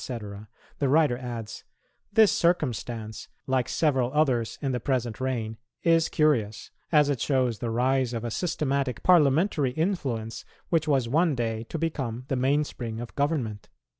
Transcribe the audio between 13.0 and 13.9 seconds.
government."